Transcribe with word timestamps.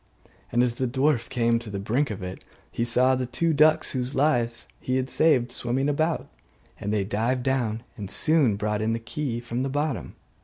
And 0.51 0.63
as 0.63 0.73
the 0.73 0.87
dwarf 0.87 1.29
came 1.29 1.59
to 1.59 1.69
the 1.69 1.77
brink 1.77 2.09
of 2.09 2.23
it, 2.23 2.43
he 2.71 2.83
saw 2.83 3.13
the 3.13 3.27
two 3.27 3.53
ducks 3.53 3.91
whose 3.91 4.15
lives 4.15 4.67
he 4.79 4.95
had 4.95 5.11
saved 5.11 5.51
swimming 5.51 5.87
about; 5.87 6.27
and 6.79 6.91
they 6.91 7.03
dived 7.03 7.43
down 7.43 7.83
and 7.97 8.09
soon 8.09 8.55
brought 8.55 8.81
in 8.81 8.93
the 8.93 8.97
key 8.99 9.39
from 9.39 9.61
the 9.61 9.69
bottom. 9.69 10.15